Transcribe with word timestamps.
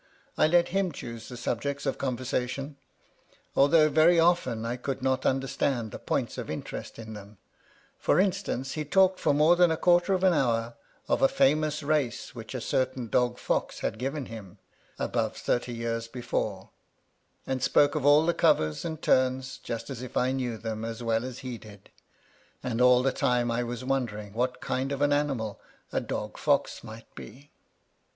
I 0.35 0.47
let 0.47 0.69
him 0.69 0.91
choose 0.91 1.29
the 1.29 1.37
subjects 1.37 1.85
of 1.85 1.99
conversation, 1.99 2.75
although 3.55 3.87
very 3.87 4.19
often 4.19 4.65
I 4.65 4.75
could 4.75 5.03
not 5.03 5.27
understand 5.27 5.91
the 5.91 5.99
points 5.99 6.39
of 6.39 6.49
interest 6.49 6.97
in 6.97 7.13
them: 7.13 7.37
for 7.99 8.19
instance, 8.19 8.71
he 8.71 8.83
talked 8.83 9.19
for 9.19 9.31
more 9.31 9.55
than 9.55 9.69
a 9.69 9.77
quarter 9.77 10.15
of 10.15 10.23
an 10.23 10.33
hour 10.33 10.73
of 11.07 11.21
a 11.21 11.27
famous 11.27 11.83
race 11.83 12.33
which 12.33 12.55
a 12.55 12.61
certain 12.61 13.09
dog 13.09 13.37
fox 13.37 13.81
had 13.81 13.99
given 13.99 14.25
him, 14.25 14.57
above 14.97 15.37
thirty 15.37 15.71
years 15.71 16.07
before; 16.07 16.71
and 17.45 17.61
spoke 17.61 17.93
of 17.93 18.03
all 18.03 18.25
the 18.25 18.33
covers 18.33 18.83
and 18.83 19.03
turns 19.03 19.59
just 19.59 19.91
as 19.91 20.01
if 20.01 20.17
I 20.17 20.31
knew 20.31 20.57
them 20.57 20.83
as 20.83 21.03
well 21.03 21.23
as 21.23 21.37
he 21.45 21.59
did; 21.59 21.91
and 22.63 22.81
all 22.81 23.03
the 23.03 23.11
time 23.11 23.51
I 23.51 23.61
was 23.61 23.85
wondering 23.85 24.33
what 24.33 24.61
kind 24.61 24.91
of 24.91 25.03
an 25.03 25.13
animal 25.13 25.59
a 25.91 26.01
dog 26.01 26.39
fox 26.39 26.83
might 26.83 27.13
be. 27.13 27.51